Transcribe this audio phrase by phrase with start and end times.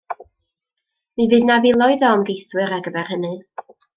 [1.19, 3.37] Mi fydd na filoedd o ymgeiswyr ar gyfer hynny!